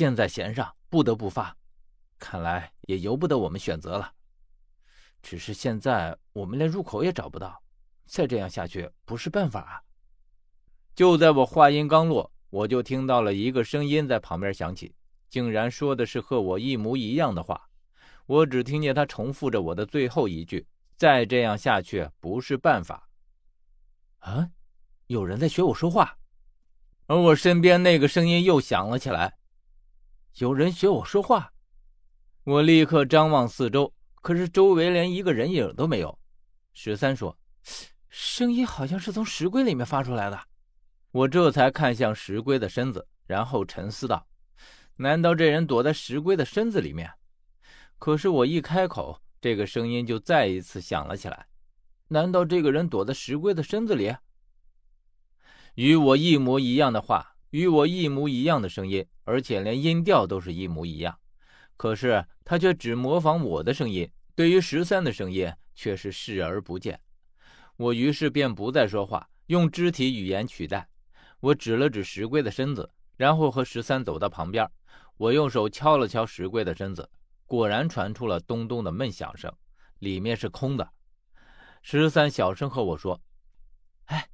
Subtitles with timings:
[0.00, 1.54] 箭在弦上，不得不发。
[2.18, 4.10] 看来也由不得我们选择了。
[5.20, 7.62] 只是现在我们连入口也找不到，
[8.06, 9.82] 再这样下去不是办法啊！
[10.94, 14.94] 就在我话音刚落，我就听到了一个声音在旁边响起，
[15.28, 17.68] 竟然说的是和我一模一样的话。
[18.24, 23.06] 我只听见他重复着我的最后一句：“再这样下去不是办法。”
[24.20, 24.48] 啊！
[25.08, 26.16] 有人在学我说话，
[27.06, 29.36] 而我身边那个声音又响了起来
[30.36, 31.52] ：“有人学我说话。”
[32.44, 36.18] 我立刻张望四周，可是周围连一个人影都没有。
[36.72, 37.38] 十三说
[38.08, 40.40] ：“声音好像是从石龟里面发出来的。”
[41.12, 44.26] 我这才看向石龟的身子，然后沉思道
[44.96, 47.12] ：“难道这人躲在石龟的身子里面？”
[47.98, 51.46] 可是我一开口，这个声音就再一次响了起来
[52.08, 54.16] ：“难道这个人躲在石龟的身子里？”
[55.74, 61.18] 与我一模一样的话，与我一模一样的声音，而且连音调都是一模一样。
[61.76, 67.00] 可是他却只模仿我的声音，对于十三的声音却是视而不见。
[67.76, 70.88] 我于是便不再说话，用肢体语言取代。
[71.40, 74.70] 我指了指石龟的身子，然后和十三走到旁边。
[75.16, 77.10] 我用手敲了敲石龟的身子，
[77.46, 79.50] 果然传出了咚咚的闷响声，
[79.98, 80.88] 里面是空的。
[81.82, 83.18] 十三小声和我说
[84.06, 84.28] ：“哎，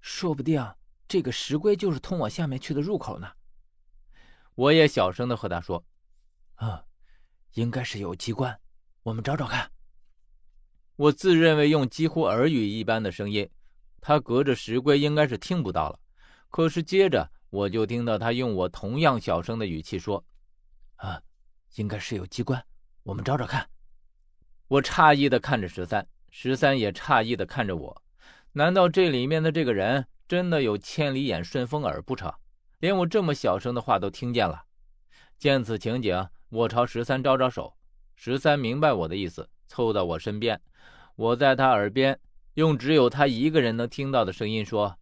[0.00, 0.64] 说不定
[1.12, 3.30] 这个石龟就是通往下面去的入口呢。”
[4.56, 5.84] 我也小声的和他说
[6.56, 6.82] ：“啊。”
[7.52, 8.58] 应该是有机关，
[9.02, 9.70] 我们找找看。
[10.96, 13.46] 我自认为用几乎耳语一般的声音，
[14.00, 16.00] 他隔着石龟应该是听不到了。
[16.48, 20.24] 可是接着我就听到他用我同样小声的语气说
[20.96, 21.20] ：“啊，
[21.74, 22.64] 应该是有机关，
[23.02, 23.68] 我们找找看。”
[24.68, 28.02] 我诧异的看着十三，十三也诧异的看着我。
[28.52, 32.32] 难道这里面的这个人真的有千里眼、顺风耳不成？
[32.78, 34.62] 连我这么小声的话都听见了。
[35.38, 36.26] 见此情景。
[36.48, 37.74] 我朝十三招招手，
[38.16, 40.58] 十三明白我的意思，凑到我身边。
[41.16, 42.18] 我在他耳边
[42.54, 44.96] 用只有他一个人能听到的声音说：“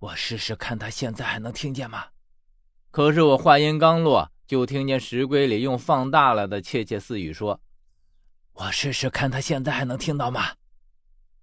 [0.00, 2.06] 我试试看，他现在还能听见吗？”
[2.90, 7.60] 可是我话音刚落，就听见石龟里用放大了的窃窃私语说
[8.54, 10.54] ：“我试试看，他现在还能听到吗？”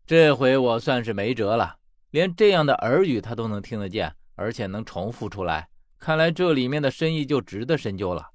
[0.08, 1.78] 这回我算是没辙了，
[2.18, 5.70] 连这样的耳语他都能听得见，而且能重复出来，
[6.00, 8.30] 看来这里面的深意就值得深究了。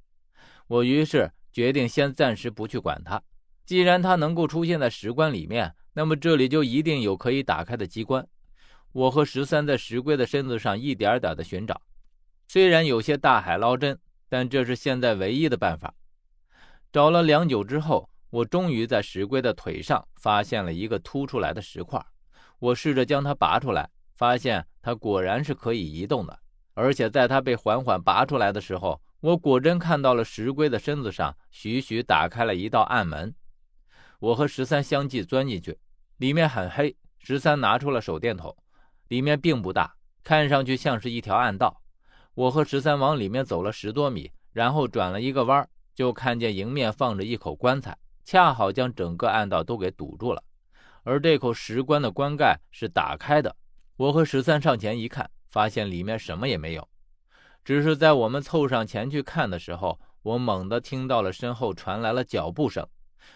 [0.69, 3.21] 我于是决定先暂时不去管它。
[3.67, 8.25] 既然它能够出现在石棺里面，那么这里就一定有可以打开的机关。
[8.93, 11.83] 我和十三在石龟的身子上一点点的寻找，
[12.47, 15.93] 虽然有些大海捞针，但这是现在唯一的办法。
[16.93, 22.01] 找了良久之后，我终于在石龟的腿上发现了一个凸出来的石块。
[22.63, 26.39] 我试着将它拔出来，发现它果然是可以移动的，
[26.75, 29.03] 而且在它被缓缓拔出来的时候。
[29.19, 33.33] 我果真看到了石龟的身子上徐徐打开了一道暗门，
[34.19, 35.79] 我和十三相继钻进去，
[36.17, 36.97] 里面很黑。
[37.19, 38.57] 十三拿出了手电筒，
[39.09, 39.95] 里面并不大，
[40.25, 41.83] 看上去像是一条暗道。
[42.35, 50.43] 我和十三往里面走了十多米，然后转了一个弯，就看见迎面放着一口棺材，恰好将整个暗道都给堵住了。
[51.03, 53.57] 而这口石棺的棺盖是打开的。
[53.97, 56.89] 我和十三上前一看，发现里面什么也没有。
[57.65, 62.87] 只是在我们凑上前去看的时候，我猛地听到了身后传来了脚步声，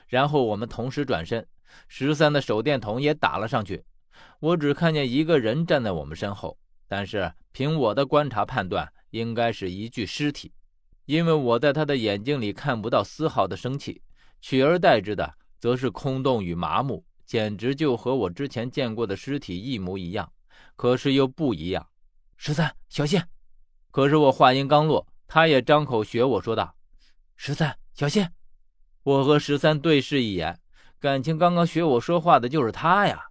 [0.08, 1.46] 然后我们同时转身，
[1.86, 3.84] 十三的手电筒也打了上去。
[4.40, 10.52] 我只看见一个人站在我们身后，但是凭我的观察判断，应该是一具尸体，
[11.04, 14.02] 因为我在他的眼睛里看不到丝毫的生气，
[14.40, 20.32] 取而代之的则是空洞与麻木，简直就和我之前见过的尸体一模一样，
[20.76, 21.86] 可是又不一样。
[22.36, 23.20] 十三，小心！
[23.90, 26.76] 可是我话音刚落，他也张口学我说道
[27.34, 28.28] ：“十三，小心！”
[29.02, 30.60] 我和十三对视一眼，
[31.00, 33.24] 感情刚刚学我说话的就是他呀。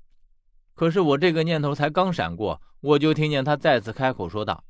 [0.74, 4.64] 可是我这个念头才刚闪过，我就听见他再次开口说道：“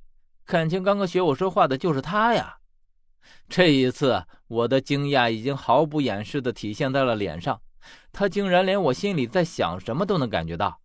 [0.45, 2.57] 感情刚刚学我说话的就是他呀。”
[3.49, 7.59] 这一次，我的惊讶已经毫不掩饰的体现在了脸上。
[8.11, 10.81] 他竟然连我心里在想什么都能感觉到。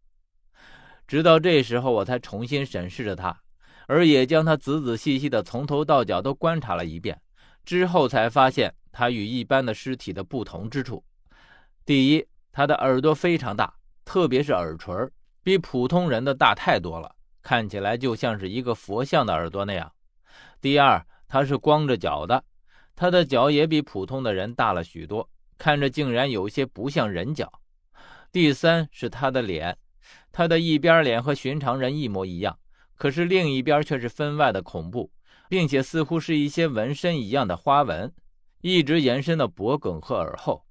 [1.07, 3.41] 直到这时候，我才重新审视着他。
[3.87, 7.21] 而也将他仔仔细细的从头到脚都观察了一遍，
[7.65, 11.05] 之后才发现他与一般的尸体的不同之处。
[11.85, 13.75] 第一，他的耳朵非常大，
[14.05, 14.95] 特别是耳垂，
[15.43, 19.91] 比普通人的大太多了，看起来就像是一个佛像的耳朵那样。
[20.61, 22.45] 第二，他是光着脚的，
[22.95, 25.29] 他的脚也比普通的人大了许多，
[25.61, 27.61] 看着竟然有些不像人脚。
[28.33, 29.77] 第三是他的脸，
[30.33, 32.59] 他的一边脸和寻常人一模一样。
[32.97, 35.11] 可是另一边却是分外的恐怖，
[35.51, 38.11] 并且似乎是一些纹身一样的花纹，
[38.63, 40.65] 一直延伸到脖颈和耳后。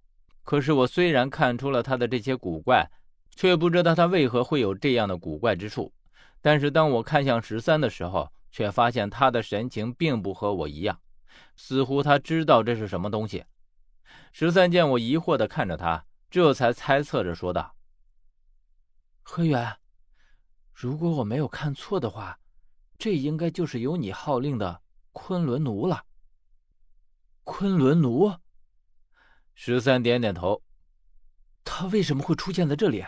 [0.44, 2.90] 可是我虽然看出了他的这些古怪，
[3.36, 5.94] 却不知道他为何会有这样的古怪之处。
[6.42, 11.00] 但是当我看向十三的时候，却发现他的神情并不和我一样，
[11.56, 13.44] 似乎他知道这是什么东西。
[14.32, 17.76] 十三见我疑惑的看着他，这才猜测着说道
[19.22, 19.78] ：“何远，
[20.74, 22.40] 如果我没有看错的话，
[22.98, 26.06] 这应该就是由你号令的昆仑奴了。”
[27.44, 28.32] 昆仑奴。
[29.56, 30.62] 十三点点头。
[31.64, 33.04] 他为什么会出现在这里？